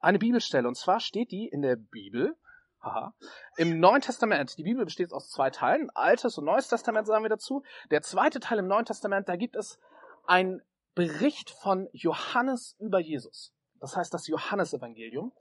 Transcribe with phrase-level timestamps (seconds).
[0.00, 0.68] eine Bibelstelle.
[0.68, 2.36] Und zwar steht die in der Bibel,
[2.82, 3.14] haha,
[3.56, 4.56] im Neuen Testament.
[4.58, 7.62] Die Bibel besteht aus zwei Teilen, Altes und Neues Testament sagen wir dazu.
[7.90, 9.78] Der zweite Teil im Neuen Testament, da gibt es
[10.26, 10.62] ein
[10.94, 13.52] Bericht von Johannes über Jesus.
[13.80, 15.32] Das heißt das Johannesevangelium.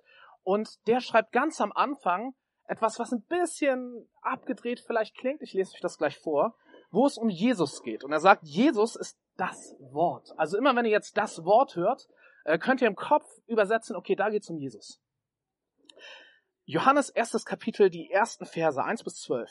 [0.43, 2.33] Und der schreibt ganz am Anfang
[2.67, 5.41] etwas, was ein bisschen abgedreht vielleicht klingt.
[5.41, 6.55] Ich lese euch das gleich vor,
[6.91, 8.03] wo es um Jesus geht.
[8.03, 10.33] Und er sagt, Jesus ist das Wort.
[10.37, 12.07] Also immer wenn ihr jetzt das Wort hört,
[12.57, 15.01] könnt ihr im Kopf übersetzen, okay, da geht es um Jesus.
[16.63, 19.49] Johannes erstes Kapitel, die ersten Verse 1 bis 12.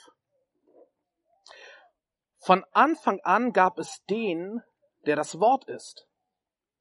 [2.39, 4.63] Von Anfang an gab es den,
[5.05, 6.07] der das Wort ist.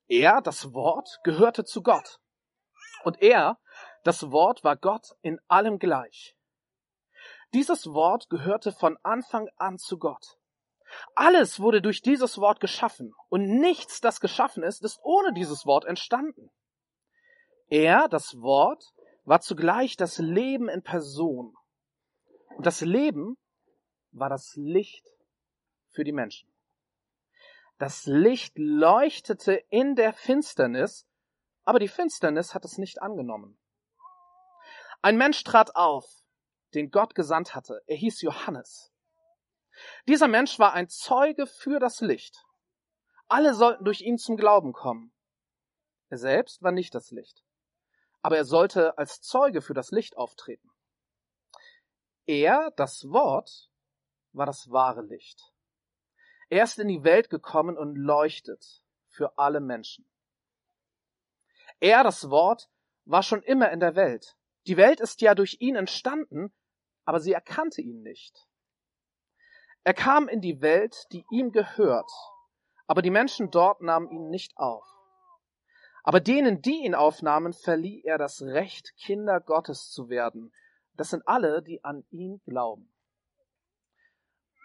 [0.08, 2.20] Er, das Wort, gehörte zu Gott.
[3.04, 3.58] Und er,
[4.04, 6.36] das Wort, war Gott in allem gleich.
[7.54, 10.38] Dieses Wort gehörte von Anfang an zu Gott.
[11.16, 15.86] Alles wurde durch dieses Wort geschaffen und nichts, das geschaffen ist, ist ohne dieses Wort
[15.86, 16.52] entstanden.
[17.68, 21.56] Er, das Wort, war zugleich das Leben in Person.
[22.56, 23.38] Und das Leben
[24.12, 25.06] war das Licht
[25.92, 26.50] für die Menschen.
[27.78, 31.06] Das Licht leuchtete in der Finsternis,
[31.64, 33.58] aber die Finsternis hat es nicht angenommen.
[35.02, 36.06] Ein Mensch trat auf,
[36.74, 37.82] den Gott gesandt hatte.
[37.88, 38.94] Er hieß Johannes.
[40.08, 42.46] Dieser Mensch war ein Zeuge für das Licht.
[43.28, 45.14] Alle sollten durch ihn zum Glauben kommen.
[46.10, 47.44] Er selbst war nicht das Licht,
[48.22, 50.70] aber er sollte als Zeuge für das Licht auftreten.
[52.28, 53.70] Er, das Wort,
[54.32, 55.54] war das wahre Licht.
[56.50, 60.08] Er ist in die Welt gekommen und leuchtet für alle Menschen.
[61.80, 62.70] Er, das Wort,
[63.06, 64.38] war schon immer in der Welt.
[64.68, 66.54] Die Welt ist ja durch ihn entstanden,
[67.06, 68.48] aber sie erkannte ihn nicht.
[69.86, 72.10] Er kam in die Welt, die ihm gehört,
[72.88, 74.84] aber die Menschen dort nahmen ihn nicht auf.
[76.04, 80.52] Aber denen, die ihn aufnahmen, verlieh er das Recht, Kinder Gottes zu werden.
[80.94, 82.92] Das sind alle, die an ihn glauben.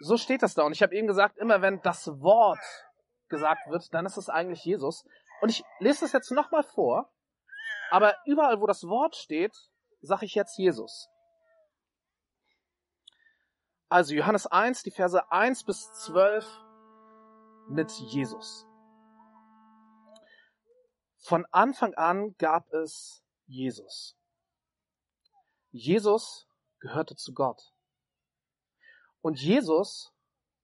[0.00, 0.62] So steht das da.
[0.62, 2.58] Und ich habe eben gesagt, immer wenn das Wort
[3.28, 5.04] gesagt wird, dann ist es eigentlich Jesus.
[5.42, 7.12] Und ich lese das jetzt nochmal vor.
[7.90, 9.54] Aber überall, wo das Wort steht,
[10.00, 11.10] sage ich jetzt Jesus.
[13.90, 16.46] Also Johannes 1, die Verse 1 bis 12
[17.68, 18.64] mit Jesus.
[21.18, 24.16] Von Anfang an gab es Jesus.
[25.72, 26.46] Jesus
[26.78, 27.74] gehörte zu Gott.
[29.22, 30.12] Und Jesus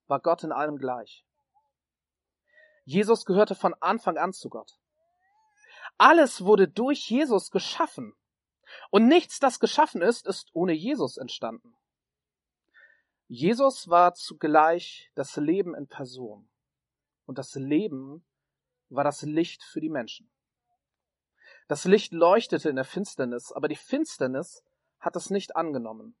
[0.07, 1.25] war Gott in allem gleich.
[2.85, 4.79] Jesus gehörte von Anfang an zu Gott.
[5.97, 8.15] Alles wurde durch Jesus geschaffen.
[8.89, 11.75] Und nichts, das geschaffen ist, ist ohne Jesus entstanden.
[13.29, 16.49] Jesus war zugleich das Leben in Person.
[17.25, 18.25] Und das Leben
[18.87, 20.31] war das Licht für die Menschen.
[21.67, 24.63] Das Licht leuchtete in der Finsternis, aber die Finsternis
[24.99, 26.15] hat es nicht angenommen.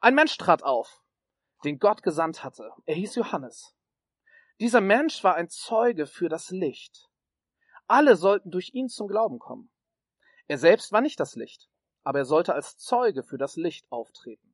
[0.00, 1.02] Ein Mensch trat auf,
[1.64, 2.70] den Gott gesandt hatte.
[2.86, 3.74] Er hieß Johannes.
[4.60, 7.10] Dieser Mensch war ein Zeuge für das Licht.
[7.86, 9.70] Alle sollten durch ihn zum Glauben kommen.
[10.46, 11.68] Er selbst war nicht das Licht,
[12.02, 14.53] aber er sollte als Zeuge für das Licht auftreten.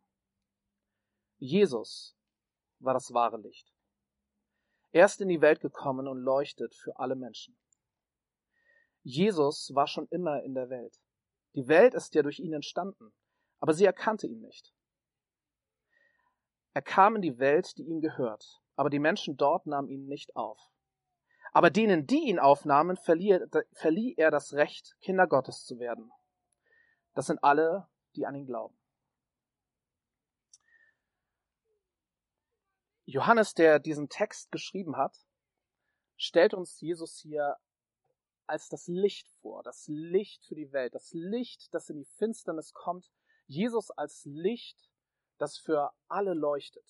[1.40, 2.14] Jesus
[2.80, 3.72] war das wahre Licht.
[4.92, 7.56] Er ist in die Welt gekommen und leuchtet für alle Menschen.
[9.02, 11.00] Jesus war schon immer in der Welt.
[11.54, 13.12] Die Welt ist ja durch ihn entstanden,
[13.58, 14.74] aber sie erkannte ihn nicht.
[16.74, 20.36] Er kam in die Welt, die ihm gehört, aber die Menschen dort nahmen ihn nicht
[20.36, 20.60] auf.
[21.52, 23.40] Aber denen, die ihn aufnahmen, verlieh,
[23.72, 26.12] verlieh er das Recht, Kinder Gottes zu werden.
[27.14, 28.79] Das sind alle, die an ihn glauben.
[33.10, 35.16] Johannes, der diesen Text geschrieben hat,
[36.16, 37.56] stellt uns Jesus hier
[38.46, 42.72] als das Licht vor, das Licht für die Welt, das Licht, das in die Finsternis
[42.72, 43.10] kommt,
[43.46, 44.78] Jesus als Licht,
[45.38, 46.84] das für alle leuchtet.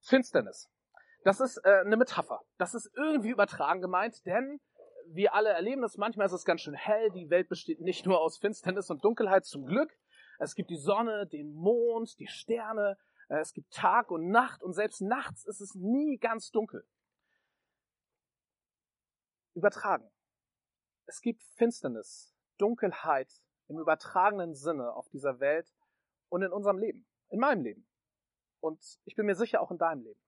[0.00, 0.68] Finsternis.
[1.24, 2.40] Das ist äh, eine Metapher.
[2.58, 4.60] Das ist irgendwie übertragen gemeint, denn
[5.06, 5.96] wir alle erleben das.
[5.96, 7.10] Manchmal ist es ganz schön hell.
[7.10, 9.92] Die Welt besteht nicht nur aus Finsternis und Dunkelheit, zum Glück.
[10.38, 12.98] Es gibt die Sonne, den Mond, die Sterne.
[13.32, 16.86] Äh, es gibt Tag und Nacht und selbst nachts ist es nie ganz dunkel.
[19.54, 20.10] Übertragen.
[21.06, 23.32] Es gibt Finsternis, Dunkelheit
[23.68, 25.74] im übertragenen Sinne auf dieser Welt
[26.28, 27.88] und in unserem Leben, in meinem Leben.
[28.60, 30.20] Und ich bin mir sicher auch in deinem Leben.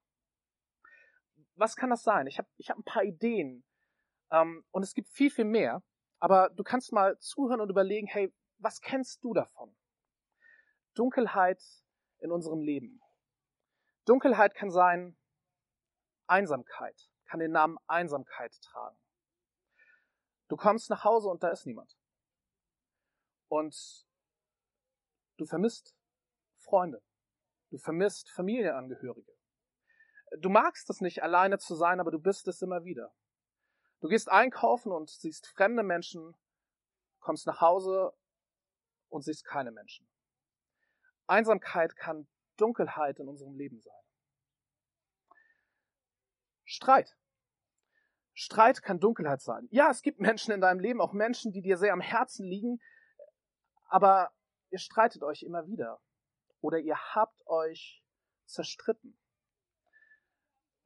[1.56, 2.26] Was kann das sein?
[2.26, 3.64] Ich habe ich hab ein paar Ideen
[4.30, 5.82] ähm, und es gibt viel, viel mehr.
[6.20, 9.76] Aber du kannst mal zuhören und überlegen, hey, was kennst du davon?
[10.94, 11.62] Dunkelheit
[12.24, 13.02] in unserem Leben.
[14.06, 15.16] Dunkelheit kann sein
[16.26, 18.96] Einsamkeit, kann den Namen Einsamkeit tragen.
[20.48, 21.98] Du kommst nach Hause und da ist niemand.
[23.48, 24.06] Und
[25.36, 25.94] du vermisst
[26.56, 27.02] Freunde.
[27.70, 29.32] Du vermisst Familienangehörige.
[30.38, 33.14] Du magst es nicht, alleine zu sein, aber du bist es immer wieder.
[34.00, 36.34] Du gehst einkaufen und siehst fremde Menschen,
[37.20, 38.14] kommst nach Hause
[39.08, 40.08] und siehst keine Menschen.
[41.26, 42.26] Einsamkeit kann
[42.56, 43.94] Dunkelheit in unserem Leben sein.
[46.64, 47.16] Streit.
[48.32, 49.68] Streit kann Dunkelheit sein.
[49.70, 52.80] Ja, es gibt Menschen in deinem Leben, auch Menschen, die dir sehr am Herzen liegen,
[53.86, 54.32] aber
[54.70, 56.00] ihr streitet euch immer wieder
[56.60, 58.02] oder ihr habt euch
[58.46, 59.16] zerstritten.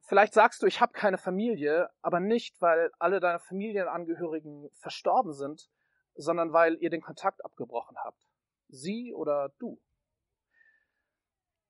[0.01, 5.69] Vielleicht sagst du, ich habe keine Familie, aber nicht, weil alle deine Familienangehörigen verstorben sind,
[6.15, 8.27] sondern weil ihr den Kontakt abgebrochen habt.
[8.67, 9.79] Sie oder du.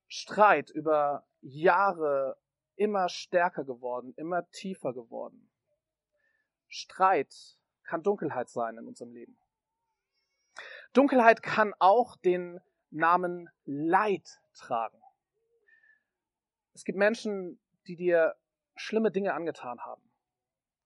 [0.10, 2.38] Streit über Jahre
[2.76, 5.50] immer stärker geworden, immer tiefer geworden.
[6.68, 9.38] Streit kann Dunkelheit sein in unserem Leben.
[10.94, 12.60] Dunkelheit kann auch den
[12.90, 15.00] Namen Leid tragen.
[16.74, 18.36] Es gibt Menschen, die dir
[18.76, 20.04] schlimme Dinge angetan haben.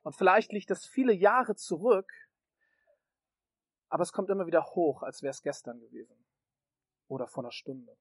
[0.01, 2.11] Und vielleicht liegt das viele Jahre zurück,
[3.87, 6.25] aber es kommt immer wieder hoch, als wäre es gestern gewesen
[7.07, 7.95] oder vor einer Stunde.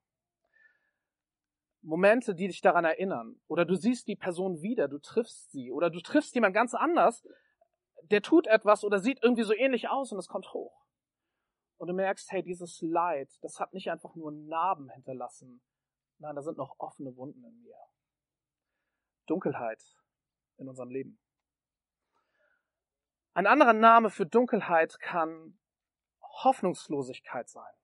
[1.82, 3.40] Momente, die dich daran erinnern.
[3.48, 5.72] Oder du siehst die Person wieder, du triffst sie.
[5.72, 7.26] Oder du triffst jemand ganz anders,
[8.04, 10.86] der tut etwas oder sieht irgendwie so ähnlich aus und es kommt hoch.
[11.76, 15.60] Und du merkst, hey, dieses Leid, das hat nicht einfach nur Narben hinterlassen.
[16.18, 17.76] Nein, da sind noch offene Wunden in mir.
[19.26, 19.82] Dunkelheit
[20.58, 21.18] in unserem Leben.
[23.34, 25.58] Ein anderer Name für Dunkelheit kann
[26.20, 27.74] Hoffnungslosigkeit sein.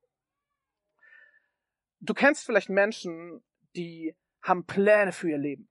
[2.01, 3.43] Du kennst vielleicht Menschen,
[3.79, 5.71] die haben Pläne für ihr Leben.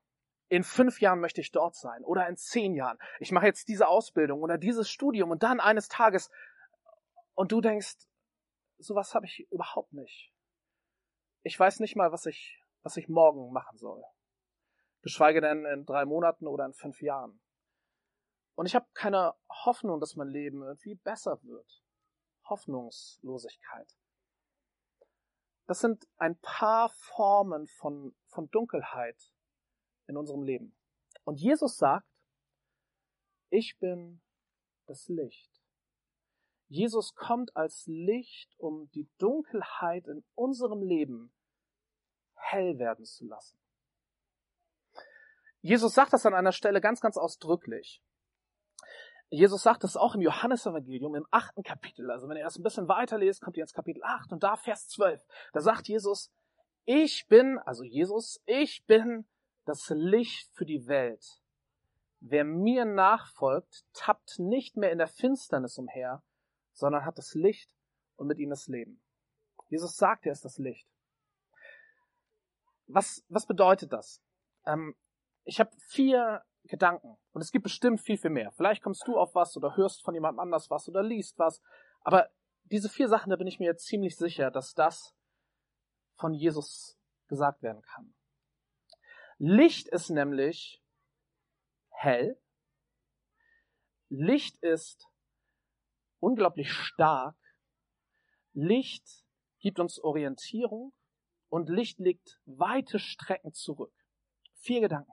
[0.49, 2.97] In fünf Jahren möchte ich dort sein oder in zehn Jahren.
[3.19, 6.31] Ich mache jetzt diese Ausbildung oder dieses Studium und dann eines Tages.
[7.33, 7.95] Und du denkst,
[8.77, 10.33] sowas habe ich überhaupt nicht.
[11.43, 14.01] Ich weiß nicht mal, was ich, was ich morgen machen soll.
[15.01, 17.41] Geschweige denn in drei Monaten oder in fünf Jahren.
[18.55, 21.83] Und ich habe keine Hoffnung, dass mein Leben irgendwie besser wird.
[22.49, 23.87] Hoffnungslosigkeit.
[25.67, 29.33] Das sind ein paar Formen von, von Dunkelheit
[30.07, 30.75] in unserem Leben.
[31.25, 32.07] Und Jesus sagt,
[33.49, 34.21] ich bin
[34.85, 35.51] das Licht.
[36.69, 41.33] Jesus kommt als Licht, um die Dunkelheit in unserem Leben
[42.35, 43.57] hell werden zu lassen.
[45.61, 48.01] Jesus sagt das an einer Stelle ganz, ganz ausdrücklich.
[49.29, 52.09] Jesus sagt das auch im Johannesevangelium im achten Kapitel.
[52.11, 54.87] Also wenn ihr das ein bisschen weiterlest, kommt ihr ins Kapitel 8 und da Vers
[54.87, 55.21] 12.
[55.51, 56.31] Da sagt Jesus,
[56.85, 59.27] ich bin, also Jesus, ich bin
[59.65, 61.41] das Licht für die Welt.
[62.21, 66.23] Wer mir nachfolgt, tappt nicht mehr in der Finsternis umher,
[66.71, 67.75] sondern hat das Licht
[68.15, 69.01] und mit ihm das Leben.
[69.69, 70.87] Jesus sagt, er ist das Licht.
[72.87, 74.21] Was, was bedeutet das?
[74.65, 74.95] Ähm,
[75.43, 77.17] ich habe vier Gedanken.
[77.31, 78.51] Und es gibt bestimmt viel, viel mehr.
[78.51, 81.61] Vielleicht kommst du auf was oder hörst von jemandem anders was oder liest was.
[82.01, 82.29] Aber
[82.65, 85.15] diese vier Sachen, da bin ich mir jetzt ziemlich sicher, dass das
[86.15, 88.13] von Jesus gesagt werden kann.
[89.37, 90.81] Licht ist nämlich
[91.89, 92.39] hell.
[94.09, 95.07] Licht ist
[96.19, 97.35] unglaublich stark.
[98.53, 99.23] Licht
[99.59, 100.93] gibt uns Orientierung
[101.49, 103.93] und Licht liegt weite Strecken zurück.
[104.55, 105.11] Vier Gedanken.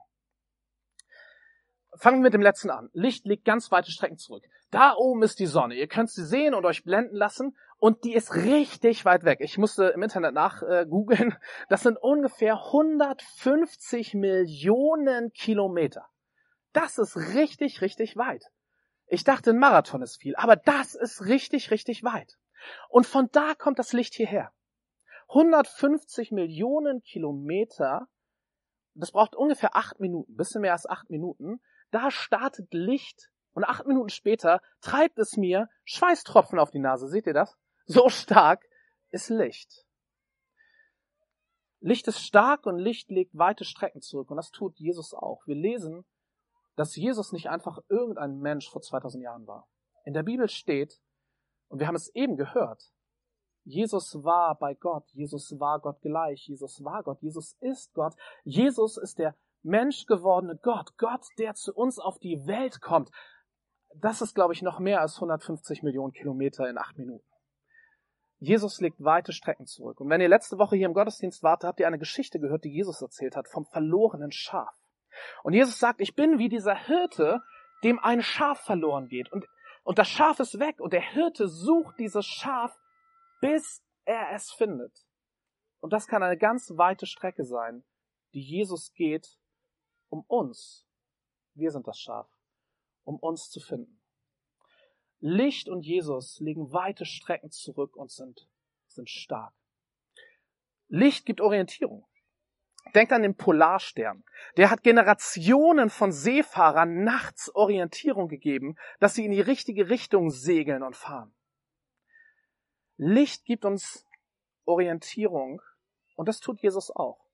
[1.97, 2.89] Fangen wir mit dem letzten an.
[2.93, 4.43] Licht liegt ganz weite Strecken zurück.
[4.71, 5.75] Da oben ist die Sonne.
[5.75, 7.55] Ihr könnt sie sehen und euch blenden lassen.
[7.77, 9.39] Und die ist richtig weit weg.
[9.41, 10.85] Ich musste im Internet nach äh.
[11.69, 16.07] Das sind ungefähr 150 Millionen Kilometer.
[16.73, 18.43] Das ist richtig, richtig weit.
[19.07, 22.37] Ich dachte, ein Marathon ist viel, aber das ist richtig, richtig weit.
[22.89, 24.51] Und von da kommt das Licht hierher.
[25.29, 28.07] 150 Millionen Kilometer.
[28.95, 31.61] Das braucht ungefähr acht Minuten, bisschen mehr als acht Minuten
[31.95, 37.07] da startet Licht und acht Minuten später treibt es mir Schweißtropfen auf die Nase.
[37.07, 37.57] Seht ihr das?
[37.85, 38.67] So stark
[39.11, 39.85] ist Licht.
[41.79, 45.47] Licht ist stark und Licht legt weite Strecken zurück und das tut Jesus auch.
[45.47, 46.03] Wir lesen,
[46.75, 49.65] dass Jesus nicht einfach irgendein Mensch vor 2000 Jahren war.
[50.03, 50.99] In der Bibel steht,
[51.69, 52.91] und wir haben es eben gehört,
[53.63, 58.97] Jesus war bei Gott, Jesus war Gott gleich, Jesus war Gott, Jesus ist Gott, Jesus
[58.97, 59.33] ist der
[59.65, 63.09] menschgewordene Gott, Gott, der zu uns auf die Welt kommt,
[63.95, 67.25] das ist, glaube ich, noch mehr als 150 Millionen Kilometer in acht Minuten.
[68.39, 69.99] Jesus legt weite Strecken zurück.
[70.01, 72.73] Und wenn ihr letzte Woche hier im Gottesdienst wart, habt ihr eine Geschichte gehört, die
[72.73, 74.75] Jesus erzählt hat, vom verlorenen Schaf.
[75.43, 77.41] Und Jesus sagt, ich bin wie dieser Hirte,
[77.83, 79.31] dem ein Schaf verloren geht.
[79.31, 79.45] Und
[79.85, 82.75] Und das Schaf ist weg und der Hirte sucht dieses Schaf,
[83.39, 85.05] bis er es findet.
[85.79, 87.83] Und das kann eine ganz weite Strecke sein,
[88.33, 89.37] die Jesus geht,
[90.09, 90.85] um uns,
[91.53, 92.27] wir sind das Schaf,
[93.03, 94.01] um uns zu finden.
[95.19, 98.47] Licht und Jesus legen weite Strecken zurück und sind,
[98.87, 99.53] sind stark.
[100.87, 102.05] Licht gibt Orientierung.
[102.93, 104.23] Denkt an den Polarstern.
[104.57, 110.83] Der hat Generationen von Seefahrern nachts Orientierung gegeben, dass sie in die richtige Richtung segeln
[110.83, 111.33] und fahren.
[112.97, 114.05] Licht gibt uns
[114.65, 115.61] Orientierung
[116.15, 117.24] und das tut Jesus auch.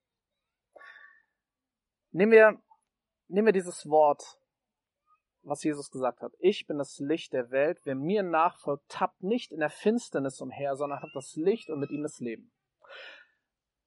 [2.11, 2.61] Nehmen wir,
[3.27, 4.37] nehmen wir dieses Wort,
[5.43, 6.33] was Jesus gesagt hat.
[6.39, 7.79] Ich bin das Licht der Welt.
[7.83, 11.89] Wer mir nachfolgt, tappt nicht in der Finsternis umher, sondern hat das Licht und mit
[11.89, 12.51] ihm das Leben.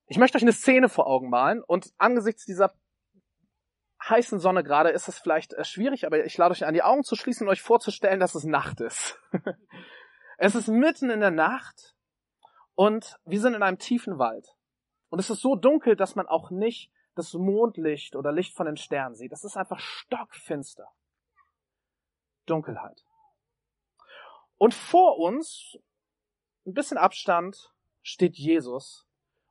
[0.06, 2.74] Ich möchte euch eine Szene vor Augen malen und angesichts dieser
[4.08, 7.04] heißen Sonne gerade ist es vielleicht äh, schwierig, aber ich lade euch an, die Augen
[7.04, 9.18] zu schließen und euch vorzustellen, dass es Nacht ist.
[10.38, 11.94] es ist mitten in der Nacht
[12.74, 14.46] und wir sind in einem tiefen Wald.
[15.08, 18.76] Und es ist so dunkel, dass man auch nicht das Mondlicht oder Licht von den
[18.76, 19.32] Sternen sieht.
[19.32, 20.88] Es ist einfach stockfinster.
[22.46, 23.04] Dunkelheit.
[24.58, 25.78] Und vor uns,
[26.66, 29.06] ein bisschen Abstand, steht Jesus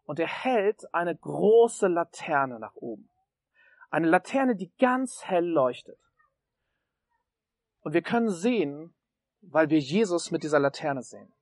[0.05, 3.09] und er hält eine große Laterne nach oben.
[3.89, 5.99] Eine Laterne, die ganz hell leuchtet.
[7.81, 8.95] Und wir können sehen,
[9.41, 11.33] weil wir Jesus mit dieser Laterne sehen.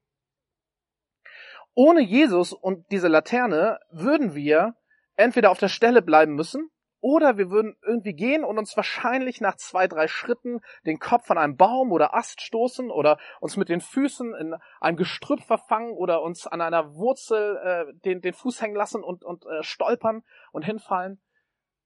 [1.74, 4.76] Ohne Jesus und diese Laterne würden wir
[5.16, 6.70] entweder auf der Stelle bleiben müssen
[7.02, 11.40] oder wir würden irgendwie gehen und uns wahrscheinlich nach zwei, drei Schritten den Kopf an
[11.40, 16.22] einem Baum oder Ast stoßen oder uns mit den Füßen in einem Gestrüpp verfangen oder
[16.22, 20.64] uns an einer Wurzel äh, den, den Fuß hängen lassen und, und äh, stolpern und
[20.64, 21.20] hinfallen.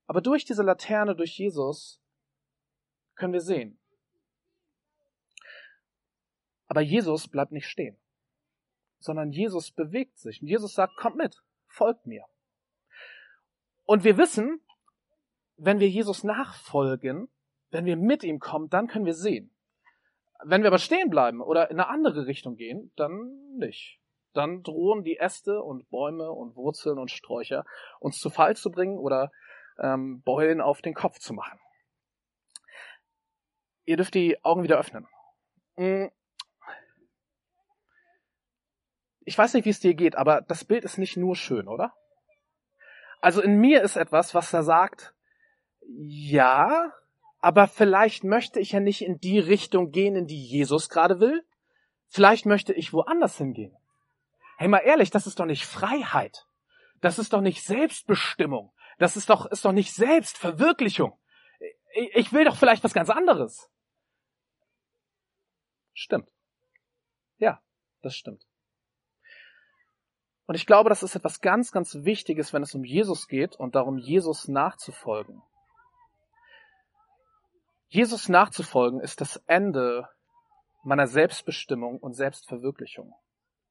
[0.06, 2.02] Aber durch diese Laterne, durch Jesus,
[3.16, 3.80] können wir sehen.
[6.68, 7.98] Aber Jesus bleibt nicht stehen,
[9.00, 10.42] sondern Jesus bewegt sich.
[10.42, 12.26] Und Jesus sagt, kommt mit, folgt mir.
[13.86, 14.62] Und wir wissen,
[15.58, 17.30] wenn wir Jesus nachfolgen,
[17.70, 19.56] wenn wir mit ihm kommen, dann können wir sehen.
[20.44, 24.00] Wenn wir aber stehen bleiben oder in eine andere Richtung gehen, dann nicht.
[24.34, 27.64] Dann drohen die Äste und Bäume und Wurzeln und Sträucher
[28.00, 29.32] uns zu Fall zu bringen oder
[29.80, 31.60] ähm, Beulen auf den Kopf zu machen.
[33.86, 35.08] Ihr dürft die Augen wieder öffnen.
[35.78, 36.12] Hm.
[39.22, 41.94] Ich weiß nicht, wie es dir geht, aber das Bild ist nicht nur schön, oder?
[43.22, 45.14] Also in mir ist etwas, was da sagt,
[45.88, 46.94] ja,
[47.40, 51.46] aber vielleicht möchte ich ja nicht in die Richtung gehen, in die Jesus gerade will.
[52.08, 53.76] Vielleicht möchte ich woanders hingehen.
[54.58, 56.48] Hey, mal ehrlich, das ist doch nicht Freiheit.
[57.02, 58.74] Das ist doch nicht Selbstbestimmung.
[58.98, 61.20] Das ist doch, ist doch nicht Selbstverwirklichung.
[62.14, 63.70] Ich will doch vielleicht was ganz anderes.
[65.94, 66.30] Stimmt.
[67.38, 67.62] Ja,
[68.02, 68.46] das stimmt.
[70.48, 73.76] Und ich glaube, das ist etwas ganz, ganz Wichtiges, wenn es um Jesus geht und
[73.76, 75.42] darum, Jesus nachzufolgen.
[77.88, 80.08] Jesus nachzufolgen ist das Ende
[80.84, 83.14] meiner Selbstbestimmung und Selbstverwirklichung.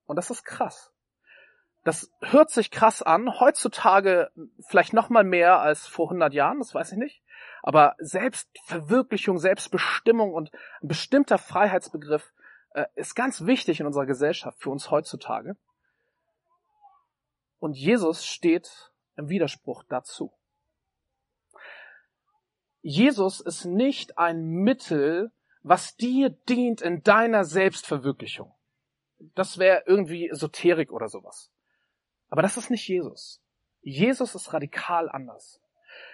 [0.06, 0.92] Und das ist krass.
[1.84, 4.30] Das hört sich krass an, heutzutage
[4.66, 7.22] vielleicht noch mal mehr als vor 100 Jahren, das weiß ich nicht.
[7.62, 10.50] Aber Selbstverwirklichung, Selbstbestimmung und
[10.82, 12.32] ein bestimmter Freiheitsbegriff
[12.70, 15.56] äh, ist ganz wichtig in unserer Gesellschaft für uns heutzutage.
[17.64, 20.34] Und Jesus steht im Widerspruch dazu.
[22.82, 28.52] Jesus ist nicht ein Mittel, was dir dient in deiner Selbstverwirklichung.
[29.34, 31.50] Das wäre irgendwie Esoterik oder sowas.
[32.28, 33.42] Aber das ist nicht Jesus.
[33.80, 35.58] Jesus ist radikal anders.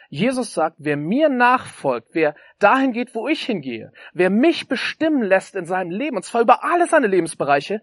[0.09, 5.57] Jesus sagt, wer mir nachfolgt, wer dahin geht, wo ich hingehe, wer mich bestimmen lässt
[5.57, 7.83] in seinem Leben, und zwar über alle seine Lebensbereiche,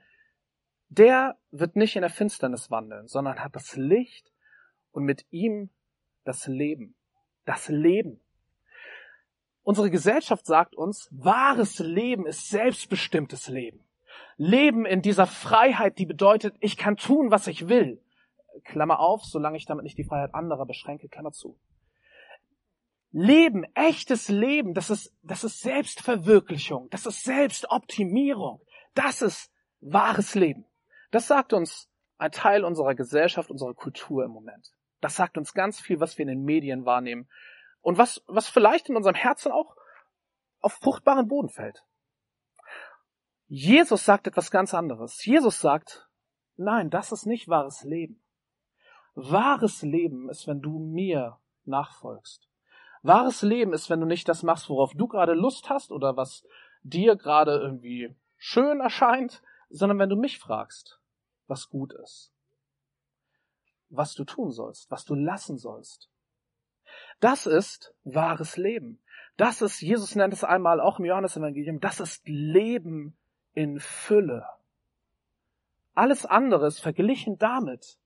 [0.89, 4.32] der wird nicht in der Finsternis wandeln, sondern hat das Licht
[4.91, 5.70] und mit ihm
[6.24, 6.96] das Leben.
[7.46, 8.22] Das Leben.
[9.63, 13.86] Unsere Gesellschaft sagt uns, wahres Leben ist selbstbestimmtes Leben.
[14.38, 18.01] Leben in dieser Freiheit, die bedeutet, ich kann tun, was ich will.
[18.63, 21.60] Klammer auf, solange ich damit nicht die Freiheit anderer beschränke, Klammer zu.
[23.12, 28.62] Leben, echtes Leben, das ist, das ist Selbstverwirklichung, das ist Selbstoptimierung,
[28.94, 30.65] das ist wahres Leben.
[31.11, 34.73] Das sagt uns ein Teil unserer Gesellschaft, unserer Kultur im Moment.
[35.01, 37.29] Das sagt uns ganz viel, was wir in den Medien wahrnehmen,
[37.81, 39.75] und was, was vielleicht in unserem Herzen auch
[40.59, 41.83] auf fruchtbaren Boden fällt.
[43.47, 45.23] Jesus sagt etwas ganz anderes.
[45.23, 46.09] Jesus sagt,
[46.57, 48.21] nein, das ist nicht wahres Leben.
[49.15, 52.49] Wahres Leben ist, wenn du mir nachfolgst.
[53.03, 56.45] Wahres Leben ist, wenn du nicht das machst, worauf du gerade Lust hast oder was
[56.83, 60.96] dir gerade irgendwie schön erscheint, sondern wenn du mich fragst,
[61.47, 62.31] was gut ist,
[63.89, 66.09] was du tun sollst, was du lassen sollst.
[67.19, 69.01] Das ist wahres Leben.
[69.37, 73.17] Das ist, Jesus nennt es einmal auch im Johannesevangelium, das ist Leben
[73.53, 74.45] in Fülle.
[75.93, 77.99] Alles andere ist verglichen damit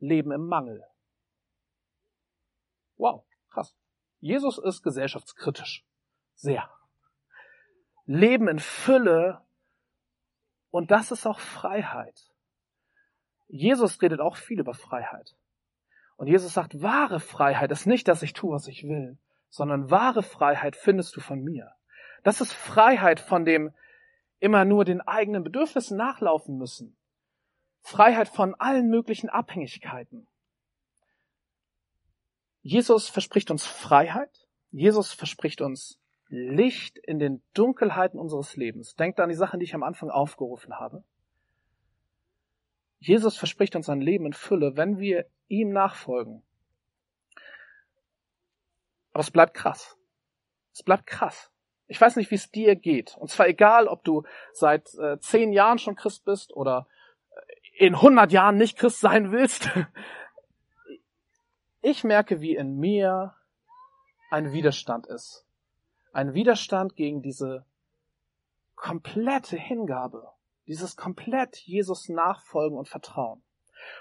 [0.00, 0.84] Leben im Mangel.
[2.96, 3.74] Wow, krass.
[4.20, 5.84] Jesus ist gesellschaftskritisch.
[6.34, 6.68] Sehr.
[8.04, 9.44] Leben in Fülle
[10.70, 12.27] und das ist auch Freiheit.
[13.48, 15.34] Jesus redet auch viel über Freiheit.
[16.16, 20.22] Und Jesus sagt, wahre Freiheit ist nicht, dass ich tue, was ich will, sondern wahre
[20.22, 21.72] Freiheit findest du von mir.
[22.22, 23.72] Das ist Freiheit von dem
[24.40, 26.96] immer nur den eigenen Bedürfnissen nachlaufen müssen.
[27.80, 30.28] Freiheit von allen möglichen Abhängigkeiten.
[32.60, 34.46] Jesus verspricht uns Freiheit.
[34.70, 38.94] Jesus verspricht uns Licht in den Dunkelheiten unseres Lebens.
[38.94, 41.02] Denkt an die Sachen, die ich am Anfang aufgerufen habe.
[43.00, 46.42] Jesus verspricht uns ein Leben in Fülle, wenn wir ihm nachfolgen.
[49.12, 49.96] Aber es bleibt krass.
[50.72, 51.50] Es bleibt krass.
[51.86, 53.16] Ich weiß nicht, wie es dir geht.
[53.16, 56.86] Und zwar egal, ob du seit äh, zehn Jahren schon Christ bist oder
[57.76, 59.70] äh, in hundert Jahren nicht Christ sein willst.
[61.80, 63.34] Ich merke, wie in mir
[64.30, 65.46] ein Widerstand ist.
[66.12, 67.64] Ein Widerstand gegen diese
[68.74, 70.28] komplette Hingabe,
[70.68, 73.42] dieses komplett Jesus nachfolgen und vertrauen.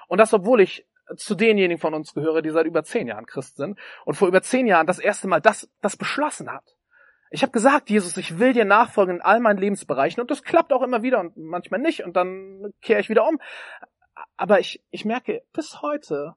[0.07, 3.57] Und das, obwohl ich zu denjenigen von uns gehöre, die seit über zehn Jahren Christ
[3.57, 6.75] sind und vor über zehn Jahren das erste Mal das, das beschlossen hat.
[7.29, 10.73] Ich habe gesagt, Jesus, ich will dir nachfolgen in all meinen Lebensbereichen und das klappt
[10.73, 13.39] auch immer wieder und manchmal nicht und dann kehre ich wieder um.
[14.35, 16.35] Aber ich, ich merke bis heute,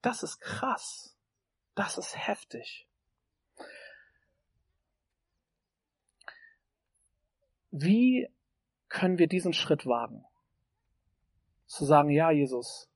[0.00, 1.16] das ist krass.
[1.74, 2.86] Das ist heftig.
[7.70, 8.30] Wie
[8.88, 10.24] können wir diesen Schritt wagen?
[11.66, 12.88] Zu sagen, ja, Jesus,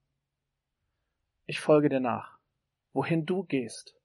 [1.46, 2.38] ich folge dir nach,
[2.92, 3.96] wohin du gehst.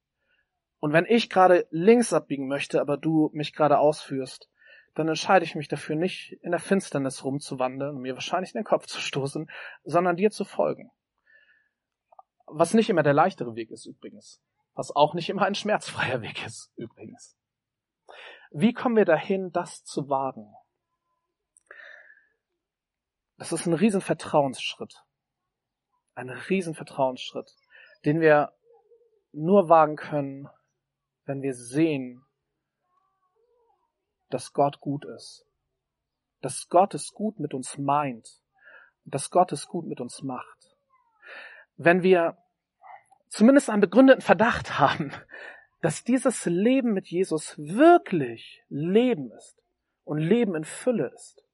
[0.79, 4.49] Und wenn ich gerade links abbiegen möchte, aber du mich gerade ausführst,
[4.95, 8.88] dann entscheide ich mich dafür nicht in der Finsternis rumzuwandeln mir wahrscheinlich in den Kopf
[8.88, 9.49] zu stoßen,
[9.83, 10.91] sondern dir zu folgen.
[12.47, 14.41] Was nicht immer der leichtere Weg ist übrigens.
[14.73, 17.38] Was auch nicht immer ein schmerzfreier Weg ist übrigens.
[18.51, 20.53] Wie kommen wir dahin, das zu wagen?
[23.38, 25.04] Das ist ein riesen Vertrauensschritt.
[26.13, 27.54] Ein riesen Vertrauensschritt,
[28.06, 28.54] den wir
[29.32, 30.48] nur wagen können,
[31.26, 32.26] wenn wir sehen,
[34.30, 35.45] dass Gott gut ist.
[36.41, 38.41] Dass Gott es gut mit uns meint.
[39.04, 40.76] Dass Gott es gut mit uns macht
[41.78, 42.38] wenn wir
[43.30, 45.12] zumindest einen begründeten Verdacht haben,
[45.82, 49.62] dass dieses Leben mit Jesus wirklich Leben ist
[50.04, 51.44] und Leben in Fülle ist.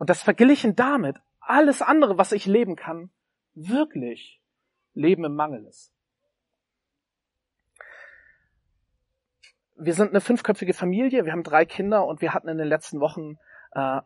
[0.00, 3.10] Und das verglichen damit alles andere, was ich leben kann,
[3.52, 4.40] wirklich
[4.94, 5.92] Leben im Mangel ist.
[9.76, 13.00] Wir sind eine fünfköpfige Familie, wir haben drei Kinder und wir hatten in den letzten
[13.00, 13.36] Wochen
[13.72, 14.00] äh,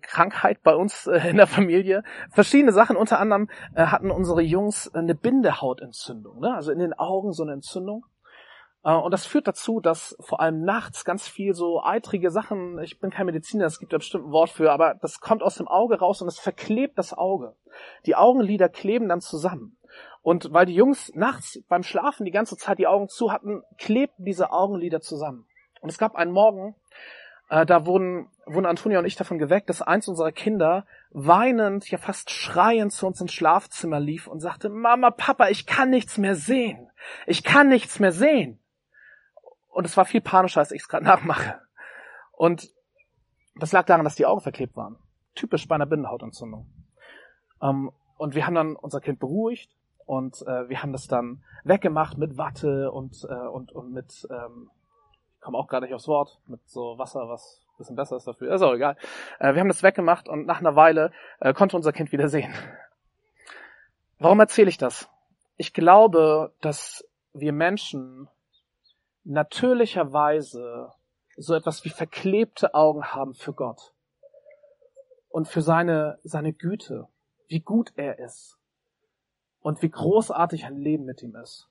[0.00, 2.04] Krankheit bei uns äh, in der Familie.
[2.30, 6.54] Verschiedene Sachen, unter anderem äh, hatten unsere Jungs eine Bindehautentzündung, ne?
[6.54, 8.06] also in den Augen so eine Entzündung.
[8.84, 13.00] Äh, und das führt dazu, dass vor allem nachts ganz viel so eitrige Sachen, ich
[13.00, 15.68] bin kein Mediziner, es gibt da bestimmt ein Wort für, aber das kommt aus dem
[15.68, 17.56] Auge raus und es verklebt das Auge.
[18.06, 19.76] Die Augenlider kleben dann zusammen.
[20.22, 24.24] Und weil die Jungs nachts beim Schlafen die ganze Zeit die Augen zu hatten, klebten
[24.24, 25.46] diese Augenlider zusammen.
[25.80, 26.74] Und es gab einen Morgen,
[27.50, 31.98] äh, da wurden, wurden Antonia und ich davon geweckt, dass eins unserer Kinder weinend, ja
[31.98, 36.36] fast schreiend zu uns ins Schlafzimmer lief und sagte, Mama, Papa, ich kann nichts mehr
[36.36, 36.90] sehen.
[37.26, 38.58] Ich kann nichts mehr sehen.
[39.74, 41.60] Und es war viel panischer, als ich es gerade nachmache.
[42.30, 42.70] Und
[43.56, 44.96] das lag daran, dass die Augen verklebt waren.
[45.34, 46.66] Typisch bei einer Bindehautentzündung.
[47.60, 49.70] Ähm, und wir haben dann unser Kind beruhigt
[50.06, 54.70] und äh, wir haben das dann weggemacht mit Watte und, äh, und, und mit ähm,
[55.40, 58.54] komme auch gerade nicht aufs Wort, mit so Wasser, was bisschen besser ist dafür.
[58.54, 58.96] Ist auch egal.
[59.40, 61.10] Äh, wir haben das weggemacht und nach einer Weile
[61.40, 62.54] äh, konnte unser Kind wieder sehen.
[64.20, 65.10] Warum erzähle ich das?
[65.56, 68.28] Ich glaube, dass wir Menschen
[69.24, 70.92] natürlicherweise
[71.36, 73.92] so etwas wie verklebte Augen haben für Gott
[75.28, 77.08] und für seine, seine Güte,
[77.48, 78.58] wie gut er ist
[79.60, 81.68] und wie großartig ein Leben mit ihm ist.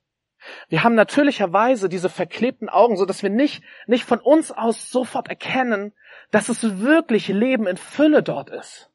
[0.68, 5.30] Wir haben natürlicherweise diese verklebten Augen, so dass wir nicht, nicht von uns aus sofort
[5.30, 5.94] erkennen,
[6.32, 8.92] dass es wirklich Leben in Fülle dort ist.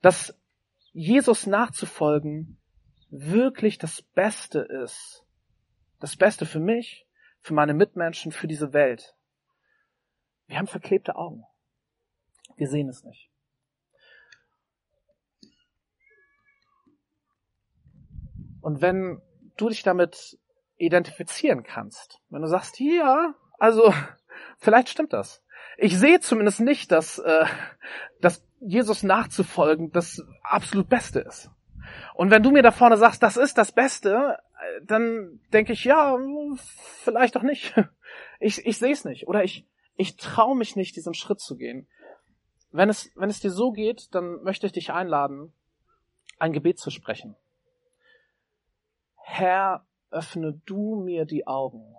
[0.00, 0.38] Dass
[0.92, 2.60] Jesus nachzufolgen
[3.10, 5.24] wirklich das Beste ist.
[5.98, 7.06] Das Beste für mich,
[7.40, 9.14] für meine Mitmenschen, für diese Welt.
[10.46, 11.44] Wir haben verklebte Augen.
[12.56, 13.30] Wir sehen es nicht.
[18.60, 19.22] Und wenn
[19.56, 20.38] du dich damit
[20.76, 23.94] identifizieren kannst, wenn du sagst, ja, also
[24.58, 25.42] vielleicht stimmt das.
[25.76, 27.46] Ich sehe zumindest nicht, dass, äh,
[28.20, 31.50] dass Jesus nachzufolgen das absolut Beste ist.
[32.14, 34.38] Und wenn du mir da vorne sagst, das ist das Beste,
[34.82, 36.16] dann denke ich, ja,
[36.56, 37.74] vielleicht doch nicht.
[38.42, 39.28] Ich, ich sehe es nicht.
[39.28, 41.86] Oder ich, ich traue mich nicht, diesen Schritt zu gehen.
[42.72, 45.52] Wenn es, wenn es dir so geht, dann möchte ich dich einladen,
[46.38, 47.36] ein Gebet zu sprechen.
[49.16, 51.94] Herr, öffne du mir die Augen.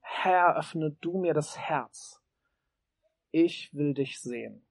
[0.00, 2.20] Herr, öffne du mir das Herz.
[3.30, 4.64] Ich will dich sehen.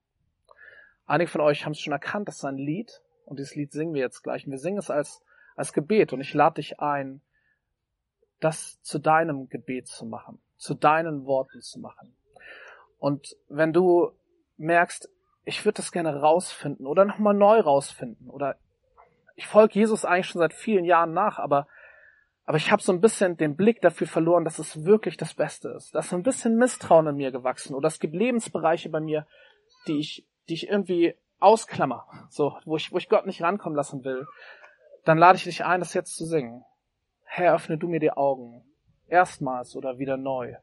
[1.06, 3.94] Einige von euch haben es schon erkannt, das ist ein Lied und dieses Lied singen
[3.94, 4.46] wir jetzt gleich.
[4.46, 5.24] Und wir singen es als,
[5.60, 7.22] als Gebet und ich lade dich ein,
[8.40, 12.16] das zu deinem Gebet zu machen, zu deinen Worten zu machen.
[12.98, 14.12] Und wenn du
[14.56, 15.10] merkst,
[15.44, 18.56] ich würde das gerne rausfinden oder nochmal neu rausfinden oder
[19.36, 21.68] ich folge Jesus eigentlich schon seit vielen Jahren nach, aber
[22.46, 25.70] aber ich habe so ein bisschen den Blick dafür verloren, dass es wirklich das Beste
[25.70, 25.94] ist.
[25.94, 29.28] Da ist so ein bisschen Misstrauen in mir gewachsen oder es gibt Lebensbereiche bei mir,
[29.88, 34.04] die ich, die ich irgendwie ausklammer, so, wo ich, wo ich Gott nicht rankommen lassen
[34.04, 34.26] will.
[35.10, 36.64] Dann lade ich dich ein, das jetzt zu singen.
[37.24, 38.64] Herr, öffne du mir die Augen.
[39.08, 40.58] Erstmals oder wieder neu.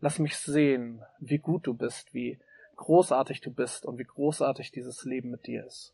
[0.00, 2.38] Lass mich sehen, wie gut du bist, wie
[2.76, 5.92] großartig du bist und wie großartig dieses Leben mit dir ist.